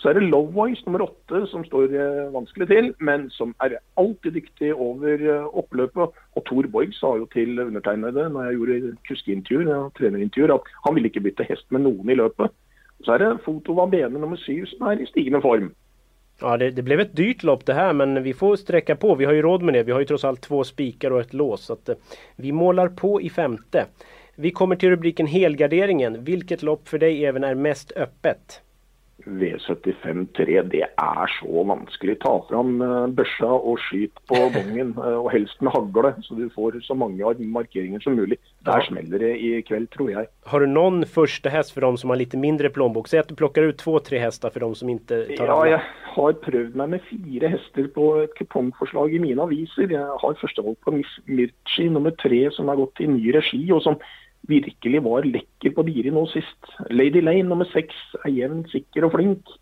Så 0.00 0.08
er 0.08 0.14
det 0.14 0.24
Lovewise 0.32 0.82
nummer 0.86 1.02
åtte 1.04 1.44
som 1.46 1.62
står 1.64 1.92
eh, 1.94 2.32
vanskelig 2.32 2.66
til, 2.68 2.88
men 2.98 3.28
som 3.30 3.52
er 3.62 3.76
alltid 4.00 4.32
dyktig 4.34 4.72
over 4.74 5.20
eh, 5.20 5.44
oppløpet. 5.52 6.16
Og 6.34 6.44
Tor 6.48 6.66
Borg 6.72 6.94
sa 6.96 7.12
jo 7.20 7.28
til 7.30 7.60
undertegnede 7.60 8.24
når 8.32 8.48
jeg 8.48 8.56
gjorde 8.56 8.96
kuskeintervjuer 9.08 9.70
og 9.76 9.92
trenerintervjuer, 10.00 10.54
at 10.56 10.72
han 10.86 10.96
ville 10.96 11.12
ikke 11.12 11.22
bytte 11.28 11.46
hest 11.46 11.68
med 11.70 11.84
noen 11.84 12.10
i 12.10 12.16
løpet. 12.18 12.50
Så 13.02 13.12
är 13.12 13.18
det 13.18 13.38
Foto 13.44 13.72
Vambene 13.72 14.18
nummer 14.18 14.36
syv 14.36 14.64
som 14.64 14.86
är 14.86 15.02
i 15.02 15.06
stigande 15.06 15.40
form. 15.40 15.74
Ja, 16.40 16.56
det, 16.56 16.70
det 16.70 16.82
blev 16.82 17.00
ett 17.00 17.16
dyrt 17.16 17.42
lopp 17.42 17.66
det 17.66 17.74
här 17.74 17.92
men 17.92 18.22
vi 18.22 18.34
får 18.34 18.56
sträcka 18.56 18.96
på. 18.96 19.14
Vi 19.14 19.24
har 19.24 19.32
ju 19.32 19.42
råd 19.42 19.62
med 19.62 19.74
det. 19.74 19.82
Vi 19.82 19.92
har 19.92 20.00
ju 20.00 20.06
trots 20.06 20.24
allt 20.24 20.40
två 20.40 20.64
spikar 20.64 21.10
och 21.10 21.20
ett 21.20 21.32
lås. 21.32 21.64
Så 21.64 21.72
att, 21.72 21.88
eh, 21.88 21.94
vi 22.36 22.52
målar 22.52 22.88
på 22.88 23.20
i 23.20 23.30
femte. 23.30 23.86
Vi 24.34 24.50
kommer 24.50 24.76
till 24.76 24.90
rubriken 24.90 25.26
helgarderingen. 25.26 26.24
Vilket 26.24 26.62
lopp 26.62 26.88
för 26.88 26.98
dig 26.98 27.26
även 27.26 27.44
är 27.44 27.54
mest 27.54 27.92
öppet? 27.96 28.62
V75-3, 29.26 30.62
det 30.72 30.82
er 30.86 31.32
så 31.38 31.64
vanskelig. 31.68 32.18
Ta 32.22 32.32
fram 32.48 32.80
eh, 32.82 33.06
børsa 33.16 33.50
og 33.52 33.78
skyt 33.86 34.22
på 34.30 34.38
bongen, 34.54 34.94
eh, 34.98 35.18
og 35.20 35.30
helst 35.34 35.60
med 35.62 35.72
hagle, 35.74 36.14
så 36.26 36.36
du 36.38 36.48
får 36.54 36.80
så 36.86 36.96
mange 36.98 37.22
av 37.24 37.40
markeringer 37.40 38.02
som 38.04 38.16
mulig. 38.18 38.38
Der 38.66 38.84
smeller 38.86 39.18
det 39.18 39.32
i 39.42 39.52
kveld, 39.66 39.88
tror 39.94 40.10
jeg. 40.12 40.28
Har 40.46 40.60
du 40.60 40.66
någon 40.66 41.06
första 41.06 41.48
häst 41.48 41.70
för 41.74 41.80
de 41.80 41.96
som 41.98 42.10
har 42.10 42.16
lite 42.16 42.36
mindre 42.36 42.70
plånbok? 42.70 43.08
Säg 43.08 43.18
att 43.20 43.28
du 43.28 43.34
plockar 43.34 43.62
ut 43.62 43.78
två, 43.78 43.98
tre 43.98 44.18
hästar 44.18 44.50
för 44.50 44.60
de 44.60 44.74
som 44.74 44.88
inte 44.88 45.24
tar 45.36 45.46
Ja, 45.46 45.52
alla. 45.52 45.70
jeg 45.70 45.80
har 46.14 46.32
prøvd 46.32 46.74
meg 46.76 46.88
med 46.90 47.00
fire 47.08 47.48
hester 47.48 47.86
på 47.94 48.08
et 48.22 48.34
kupongforslag 48.38 49.14
i 49.14 49.18
mine 49.22 49.42
aviser. 49.42 49.88
Jeg 49.90 50.18
har 50.22 50.34
førstevalg 50.40 50.76
på 50.84 50.92
Miss 50.98 51.12
Mirchi 51.26 51.88
nummer 51.90 52.10
tre, 52.22 52.50
som 52.52 52.68
har 52.68 52.76
gått 52.76 53.00
i 53.00 53.06
ny 53.06 53.32
regi, 53.34 53.62
og 53.72 53.82
som 53.82 53.96
virkelig 54.48 55.02
var 55.04 55.26
lekker 55.26 55.74
på 55.74 55.84
Biri 55.86 56.12
nå 56.14 56.24
sist. 56.32 56.70
Lady 56.90 57.22
Lane 57.22 57.48
nummer 57.48 57.68
seks 57.70 57.96
er 58.24 58.32
jevn, 58.34 58.64
sikker 58.72 59.06
og 59.06 59.14
flink. 59.16 59.52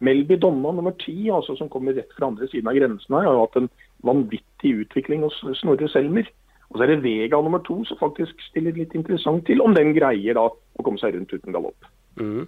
Melby 0.00 0.38
Donna 0.40 0.72
nummer 0.72 0.94
ti, 1.00 1.28
altså, 1.28 1.56
som 1.58 1.68
kommer 1.68 1.96
rett 1.96 2.12
fra 2.16 2.30
andre 2.30 2.48
siden 2.48 2.70
av 2.70 2.78
grensen 2.78 3.16
her, 3.18 3.28
har 3.28 3.42
hatt 3.42 3.58
en 3.60 3.68
vanvittig 4.06 4.72
utvikling 4.86 5.26
hos 5.26 5.36
Snorre 5.60 5.90
Selmer. 5.92 6.30
Og 6.70 6.78
så 6.78 6.86
er 6.86 6.94
det 6.94 7.02
Vega 7.04 7.40
nummer 7.42 7.60
to, 7.66 7.82
som 7.84 7.98
faktisk 8.00 8.40
stiller 8.46 8.76
litt 8.76 8.94
interessant 8.96 9.44
til, 9.48 9.60
om 9.60 9.74
den 9.76 9.92
greier 9.96 10.38
da 10.38 10.46
å 10.48 10.86
komme 10.86 11.00
seg 11.02 11.16
rundt 11.16 11.34
uten 11.34 11.52
galopp. 11.56 11.90
Mm. 12.20 12.46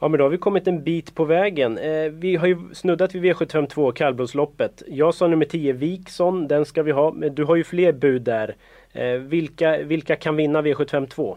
Ja 0.00 0.08
men 0.08 0.18
då 0.18 0.24
har 0.24 0.30
vi 0.30 0.38
kommit 0.38 0.68
en 0.68 0.84
bit 0.84 1.14
på 1.14 1.24
vägen. 1.24 1.78
Eh, 1.78 2.10
vi 2.12 2.36
har 2.36 2.46
ju 2.46 2.58
snuddat 2.72 3.14
vid 3.14 3.22
V752 3.22 3.92
kallblodsloppet. 3.92 4.82
Jag 4.88 5.14
sa 5.14 5.26
nummer 5.26 5.44
10 5.44 5.72
Wikson, 5.72 6.48
den 6.48 6.64
ska 6.64 6.82
vi 6.82 6.92
ha. 6.92 7.12
Men 7.12 7.34
du 7.34 7.44
har 7.44 7.56
ju 7.56 7.64
fler 7.64 7.92
bud 7.92 8.22
där. 8.22 8.54
Eh, 8.92 9.18
vilka, 9.18 9.82
vilka 9.82 10.16
kan 10.16 10.36
vinna 10.36 10.62
V752? 10.62 11.36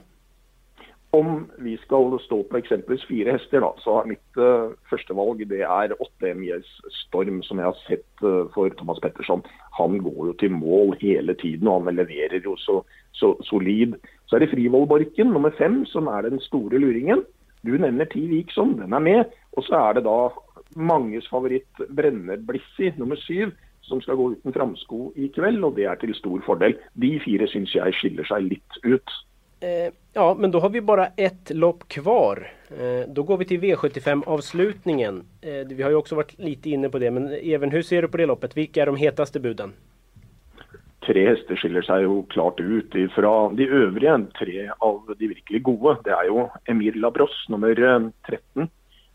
Om 1.09 1.51
vi 1.57 1.77
ska 1.77 2.19
stå 2.25 2.43
på 2.43 2.57
exempelvis 2.57 3.07
fyra 3.07 3.31
hästar 3.31 3.61
då, 3.61 3.75
så 3.77 4.01
är 4.01 4.05
mitt 4.05 4.37
eh, 4.37 4.43
uh, 4.43 4.71
førstevalg 4.89 5.47
det 5.47 5.61
är 5.61 6.01
8 6.01 6.33
MJs 6.35 6.65
Storm, 7.07 7.43
som 7.43 7.59
jag 7.59 7.65
har 7.65 7.77
sett 7.87 8.21
eh, 8.23 8.29
uh, 8.29 8.53
för 8.53 8.69
Thomas 8.69 8.99
Pettersson. 8.99 9.41
Han 9.71 10.03
går 10.03 10.27
ju 10.27 10.33
till 10.33 10.51
mål 10.51 10.95
hela 10.99 11.33
tiden, 11.33 11.67
och 11.67 11.83
han 11.83 11.95
levererar 11.95 12.33
ju 12.33 12.55
så, 12.57 12.83
så 13.11 13.39
solid. 13.43 13.95
Så 14.25 14.35
är 14.35 14.39
det 14.39 14.47
Frivollborken 14.47 15.27
nummer 15.27 15.51
fem, 15.51 15.85
som 15.85 16.07
är 16.07 16.21
den 16.21 16.39
stora 16.39 16.77
luringen. 16.77 17.23
Du 17.61 17.77
nämner 17.77 18.05
Ti 18.05 18.27
Wikson, 18.27 18.77
den 18.77 18.93
är 18.93 18.99
med. 18.99 19.25
Och 19.51 19.63
så 19.63 19.75
är 19.75 19.93
det 19.93 20.01
då 20.01 20.33
manges 20.75 21.29
favorit, 21.29 21.69
Brenner-Blissi 21.89 22.93
nummer 22.97 23.15
syv, 23.15 23.51
som 23.83 24.01
skal 24.01 24.15
gå 24.15 24.31
uten 24.31 24.55
framsko 24.55 25.11
i 25.15 25.29
kveld, 25.35 25.63
og 25.63 25.75
det 25.77 25.85
er 25.89 25.99
til 26.01 26.15
stor 26.17 26.41
fordel. 26.45 26.75
De 26.93 27.13
fire 27.23 27.47
syns 27.51 27.75
jeg 27.75 27.95
skiller 27.99 28.27
seg 28.27 28.47
litt 28.47 28.79
ut. 28.83 29.15
Eh, 29.63 29.93
ja 30.13 30.27
men 30.39 30.51
då 30.51 30.59
har 30.59 30.69
vi 30.69 30.81
bara 30.81 31.07
ett 31.17 31.51
lopp 31.55 31.87
kvar. 31.87 32.51
Eh, 32.69 33.07
då 33.07 33.23
går 33.23 33.37
vi 33.37 33.45
till 33.45 33.61
V75 33.61 34.23
avslutningen. 34.27 35.23
Eh, 35.41 35.67
vi 35.67 35.83
har 35.83 35.89
ju 35.89 35.95
också 35.95 36.15
varit 36.15 36.39
lite 36.39 36.69
inne 36.69 36.89
på 36.89 36.99
det 36.99 37.11
men 37.11 37.27
även 37.27 37.71
hur 37.71 37.81
ser 37.81 38.01
du 38.01 38.07
på 38.07 38.17
det 38.17 38.25
loppet? 38.25 38.57
Vilka 38.57 38.81
är 38.81 38.85
de 38.85 38.95
hetaste 38.95 39.39
buden? 39.39 39.73
tre 41.03 41.23
hester 41.27 41.59
skiller 41.59 41.83
seg 41.85 42.05
jo 42.05 42.21
klart 42.31 42.61
ut 42.63 42.95
fra 43.15 43.33
de 43.57 43.67
øvrige. 43.67 44.15
Tre 44.39 44.69
av 44.79 45.13
de 45.17 45.27
virkelig 45.33 45.63
gode. 45.63 45.97
Det 46.05 46.13
er 46.15 46.29
jo 46.29 46.47
Emir 46.69 46.95
Labros 46.99 47.35
nummer 47.49 47.75
eh, 47.75 48.09
13. 48.29 48.69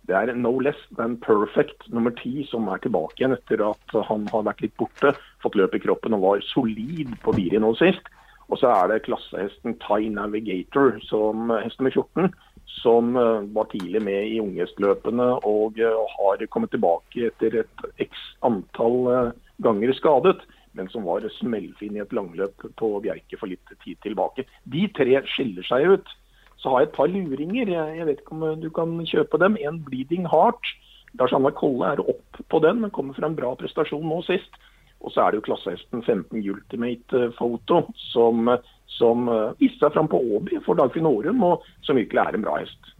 Det 0.09 0.17
er 0.17 0.31
No 0.41 0.55
Less 0.65 0.81
Than 0.97 1.19
Perfect 1.21 1.85
nummer 1.93 2.15
10 2.17 2.47
som 2.49 2.69
er 2.73 2.81
tilbake 2.81 3.21
igjen 3.21 3.37
etter 3.37 3.61
at 3.67 3.97
han 4.09 4.25
har 4.33 4.47
vært 4.47 4.63
litt 4.65 4.77
borte. 4.81 5.13
Fått 5.45 5.59
løp 5.61 5.77
i 5.77 5.83
kroppen 5.83 6.17
og 6.17 6.25
var 6.25 6.45
solid 6.49 7.13
på 7.25 7.35
Biri 7.37 7.61
nå 7.61 7.75
sist. 7.77 8.09
Og 8.49 8.57
så 8.57 8.71
er 8.73 8.89
det 8.89 9.03
klassehesten 9.05 9.77
Thai 9.83 10.09
Navigator 10.09 10.97
som 11.05 11.53
hest 11.53 11.77
nummer 11.83 11.93
14. 11.93 12.33
Som 12.79 13.17
eh, 13.21 13.45
var 13.53 13.69
tidlig 13.73 14.01
med 14.05 14.31
i 14.31 14.41
unghestløpene 14.41 15.29
og 15.49 15.81
eh, 15.83 16.15
har 16.15 16.47
kommet 16.53 16.73
tilbake 16.73 17.29
etter 17.29 17.61
et 17.65 17.85
x 18.01 18.25
antall 18.49 18.99
eh, 19.13 19.35
ganger 19.65 19.93
skadet 19.99 20.39
men 20.79 20.89
som 20.93 21.05
var 21.09 21.25
smellfin 21.39 21.97
i 21.97 22.03
et 22.05 22.13
langløp 22.15 22.65
på 22.79 22.91
Bjerke 23.03 23.39
for 23.41 23.51
litt 23.51 23.77
tid 23.83 23.99
tilbake. 24.05 24.45
De 24.71 24.87
tre 24.95 25.21
skiller 25.33 25.67
seg 25.67 25.97
ut. 25.97 26.13
Så 26.59 26.71
har 26.73 26.81
jeg 26.83 26.89
et 26.91 26.97
par 26.97 27.07
luringer. 27.11 27.71
Jeg, 27.71 27.97
jeg 27.99 28.07
vet 28.07 28.23
ikke 28.23 28.35
om 28.37 28.61
du 28.61 28.69
kan 28.75 28.97
kjøpe 29.07 29.39
dem. 29.39 29.57
En 29.63 29.83
Bleeding 29.85 30.27
Heart. 30.31 30.73
Lars 31.19 31.33
Anna 31.33 31.51
Kolle 31.55 31.93
er 31.95 32.03
opp 32.03 32.41
på 32.51 32.59
den, 32.61 32.83
men 32.83 32.91
kommer 32.95 33.15
fra 33.17 33.31
en 33.31 33.37
bra 33.39 33.55
prestasjon 33.57 34.05
nå 34.05 34.21
sist. 34.27 34.59
Og 35.01 35.13
så 35.15 35.23
er 35.23 35.31
det 35.31 35.39
jo 35.39 35.47
klassehesten 35.47 36.03
15 36.03 36.43
Ultimate 36.51 37.29
Photo, 37.39 37.85
som, 38.11 38.51
som 38.99 39.29
viste 39.61 39.79
seg 39.85 39.95
fram 39.95 40.11
på 40.11 40.19
Åby 40.19 40.59
for 40.67 40.75
Dagfinn 40.79 41.07
Årum, 41.07 41.45
og 41.47 41.63
som 41.87 41.97
virkelig 41.97 42.25
er 42.25 42.35
en 42.35 42.43
bra 42.45 42.57
hest. 42.59 42.91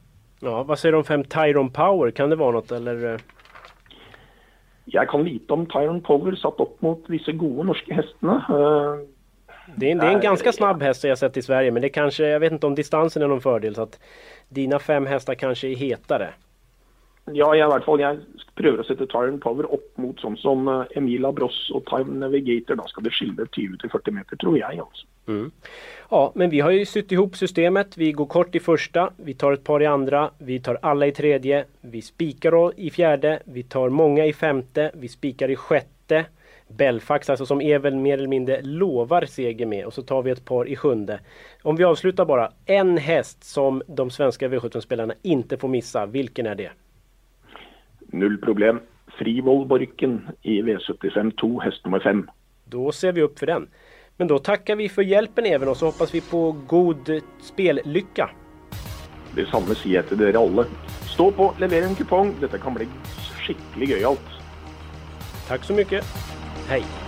Ja, 0.41 0.63
vad 0.63 0.79
säger 0.79 0.93
du 0.93 0.99
om 0.99 1.05
fem 1.05 1.25
Tyron 1.25 1.71
Power? 1.71 2.11
Kan 2.11 2.31
det 2.31 2.37
vara 2.37 2.53
något 2.53 2.73
eller? 2.73 3.15
eh? 3.15 3.21
Jeg 4.87 5.09
kan 5.09 5.25
lite 5.25 5.53
om 5.53 5.67
Tyron 5.67 6.01
Power 6.01 6.37
satt 6.39 6.61
opp 6.63 6.79
mot 6.83 7.03
disse 7.11 7.33
gode 7.37 7.67
norske 7.67 7.93
hestene. 7.99 8.39
Det 9.77 9.91
är, 9.91 9.95
det 9.95 10.07
är 10.07 10.13
en 10.13 10.21
ganska 10.21 10.53
snabb 10.53 10.83
häst 10.83 11.05
jag 11.05 11.19
sett 11.19 11.37
i 11.37 11.43
Sverige 11.43 11.71
men 11.71 11.83
det 11.83 11.89
kanske, 11.89 12.27
jag 12.29 12.41
vet 12.41 12.53
inte 12.53 12.67
om 12.67 12.75
distansen 12.75 13.23
är 13.23 13.29
någon 13.29 13.41
fördel 13.41 13.75
så 13.75 13.83
att 13.83 14.01
dina 14.49 14.79
fem 14.79 15.07
hästar 15.07 15.35
kanske 15.35 15.69
är 15.69 15.77
hetare. 15.77 16.35
Ja, 17.33 17.55
i 17.57 17.61
hvert 17.61 17.85
fall, 17.85 18.01
jeg 18.01 18.45
prøver 18.57 18.81
å 18.81 18.87
sette 18.87 19.07
Tyron 19.11 19.41
Power 19.43 19.67
opp 19.75 19.87
mot 20.01 20.21
sånn 20.23 20.37
som 20.41 20.69
eh, 20.73 20.97
Emil 20.97 21.27
Abross 21.29 21.67
og 21.77 21.85
Time 21.91 22.23
Navigator. 22.23 22.79
Da 22.81 22.87
skal 22.89 23.05
det 23.05 23.13
skille 23.17 23.45
20-40 23.53 24.15
meter, 24.17 24.41
tror 24.41 24.57
jeg. 24.57 24.81
altså. 24.81 25.07
Ja, 26.11 26.33
men 26.35 26.51
vi 26.51 26.61
har 26.61 26.71
ju 26.71 26.85
sytt 26.89 27.13
ihop 27.13 27.37
systemet. 27.37 27.99
Vi 27.99 28.13
går 28.13 28.27
kort 28.27 28.55
i 28.55 28.61
första, 28.61 29.11
vi 29.17 29.35
tar 29.35 29.53
ett 29.53 29.65
par 29.65 29.83
i 29.83 29.87
andra, 29.87 30.31
vi 30.39 30.61
tar 30.61 30.79
alla 30.83 31.07
i 31.07 31.13
tredje, 31.13 31.65
vi 31.81 32.03
spikar 32.03 32.51
då 32.51 32.73
i 32.77 32.91
fjärde, 32.91 33.43
vi 33.45 33.63
tar 33.63 33.89
många 33.89 34.27
i 34.27 34.33
femte, 34.33 34.91
vi 34.95 35.09
spikar 35.09 35.51
i 35.51 35.57
sjätte. 35.57 36.25
Belfax, 36.69 37.31
alltså 37.31 37.47
som 37.47 37.61
är 37.61 37.79
väl 37.79 37.97
mer 37.97 38.19
eller 38.19 38.29
mindre 38.29 38.63
lovar 38.63 39.25
seger 39.25 39.67
med 39.67 39.87
och 39.87 39.95
så 39.95 40.03
tar 40.03 40.23
vi 40.23 40.31
ett 40.31 40.45
par 40.45 40.69
i 40.69 40.77
sjunde. 40.77 41.21
Om 41.63 41.77
vi 41.77 41.85
avslutar 41.85 42.25
bara, 42.25 42.53
en 42.67 42.99
häst 42.99 43.45
som 43.45 43.83
de 43.87 44.11
svenska 44.11 44.49
V17-spelarna 44.49 45.15
inte 45.23 45.57
får 45.57 45.69
missa, 45.69 46.07
vilken 46.07 46.47
är 46.47 46.55
det? 46.55 46.71
Null 48.01 48.39
problem. 48.39 48.81
Frivollborken 49.19 50.29
i 50.43 50.63
V75 50.63 51.37
2, 51.41 51.61
hest 51.61 51.85
nummer 51.85 52.01
5. 52.01 52.31
Då 52.65 52.93
ser 52.93 53.13
vi 53.13 53.23
upp 53.23 53.39
för 53.39 53.47
den. 53.47 53.69
Men 54.17 54.29
då 54.29 54.39
tackar 54.39 54.77
vi 54.77 54.89
för 54.89 55.03
hjälpen 55.03 55.47
även 55.47 55.69
och 55.69 55.77
så 55.77 55.87
hoppas 55.87 56.15
vi 56.15 56.21
på 56.21 56.57
god 56.67 57.21
spellycka. 57.41 58.31
Det 59.37 59.45
samme 59.47 59.75
sier 59.77 60.01
jeg 60.01 60.09
til 60.09 60.19
dere 60.19 60.41
alle. 60.41 60.65
Stå 61.13 61.29
på, 61.37 61.53
lever 61.61 61.85
en 61.87 61.95
kupong. 61.95 62.33
Dette 62.41 62.59
kan 62.59 62.75
bli 62.75 62.89
skikkelig 63.45 63.93
gøyalt. 63.93 64.35
Tack 65.49 65.65
så 65.65 65.77
mycket. 65.77 66.38
Hej! 66.69 67.08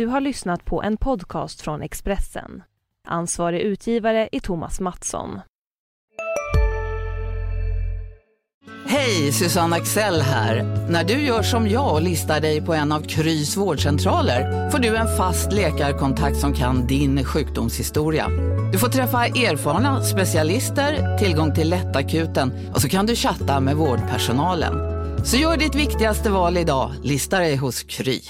Du 0.00 0.06
har 0.06 0.20
lyssnat 0.20 0.64
på 0.64 0.82
en 0.82 0.96
podcast 0.96 1.60
från 1.60 1.82
Expressen. 1.82 2.62
Ansvarig 3.08 3.60
utgivare 3.60 4.28
är 4.32 4.40
Thomas 4.40 4.80
Mattsson. 4.80 5.40
Hej, 8.86 9.32
Susanne 9.32 9.76
Axel 9.76 10.20
här. 10.20 10.62
När 10.90 11.04
du 11.04 11.12
gör 11.14 11.42
som 11.42 11.68
jag 11.68 11.94
och 11.94 12.02
listar 12.02 12.40
dig 12.40 12.60
på 12.60 12.74
en 12.74 12.92
av 12.92 13.00
Krys 13.00 13.56
vårdcentraler 13.56 14.70
får 14.70 14.78
du 14.78 14.96
en 14.96 15.16
fast 15.16 15.52
läkarkontakt 15.52 16.36
som 16.36 16.52
kan 16.52 16.86
din 16.86 17.24
sjukdomshistoria. 17.24 18.28
Du 18.72 18.78
får 18.78 18.88
träffa 18.88 19.26
erfarna 19.26 20.02
specialister, 20.02 21.18
tillgång 21.18 21.54
till 21.54 21.70
lättakuten 21.70 22.52
och 22.74 22.80
så 22.80 22.88
kan 22.88 23.06
du 23.06 23.16
chatta 23.16 23.60
med 23.60 23.76
vårdpersonalen. 23.76 24.74
Så 25.24 25.36
gör 25.36 25.56
ditt 25.56 25.74
viktigaste 25.74 26.30
val 26.30 26.56
idag, 26.56 26.90
lista 27.02 27.38
dig 27.38 27.56
hos 27.56 27.82
Kry. 27.82 28.20